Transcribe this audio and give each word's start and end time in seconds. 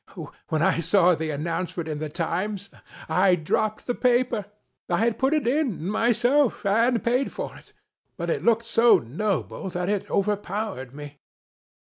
"When 0.47 0.63
I 0.63 0.79
saw 0.79 1.13
the 1.13 1.29
announcement 1.29 1.87
in 1.87 1.99
the 1.99 2.09
Times, 2.09 2.71
I 3.07 3.35
dropped 3.35 3.85
the 3.85 3.93
paper. 3.93 4.45
I 4.89 4.97
had 4.97 5.19
put 5.19 5.31
it 5.31 5.45
in, 5.45 5.85
myself, 5.87 6.65
and 6.65 7.03
paid 7.03 7.31
for 7.31 7.55
it, 7.55 7.71
but 8.17 8.31
it 8.31 8.43
looked 8.43 8.65
so 8.65 8.97
noble 8.97 9.69
that 9.69 9.89
it 9.89 10.09
overpowered 10.09 10.95
me. 10.95 11.19